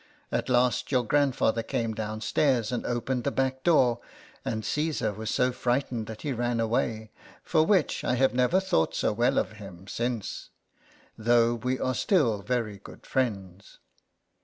At 0.31 0.49
last 0.49 0.91
your 0.91 1.03
grandfather 1.05 1.57
LETTERS 1.57 1.69
FROM 1.69 1.79
A 1.79 1.81
CAT. 1.83 1.83
65 1.83 1.83
came 1.89 1.93
downstairs, 1.93 2.71
and 2.71 2.85
opened 2.87 3.23
the 3.23 3.29
back 3.31 3.61
door; 3.61 3.99
and 4.43 4.65
Caesar 4.65 5.13
was 5.13 5.29
so 5.29 5.51
fright 5.51 5.91
ened 5.91 6.07
that 6.07 6.23
he 6.23 6.33
ran 6.33 6.59
away, 6.59 7.11
for 7.43 7.63
which 7.63 8.03
I 8.03 8.15
have 8.15 8.33
never 8.33 8.59
thought 8.59 8.95
so 8.95 9.13
well 9.13 9.37
of 9.37 9.51
him 9.59 9.87
since, 9.87 10.49
though 11.19 11.53
we 11.53 11.77
are 11.77 11.93
still 11.93 12.41
very 12.41 12.79
good 12.79 13.05
friends. 13.05 13.77